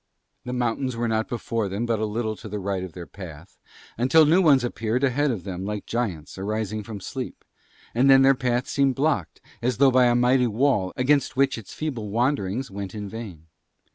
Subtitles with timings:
[0.45, 3.59] The mountains were not before them but a little to the right of their path,
[3.99, 7.45] until new ones appeared ahead of them like giants arising from sleep,
[7.93, 11.75] and then their path seemed blocked as though by a mighty wall against which its
[11.75, 13.45] feeble wanderings went in vain.